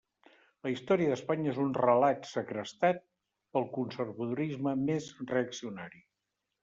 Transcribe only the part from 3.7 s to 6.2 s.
conservadorisme més reaccionari.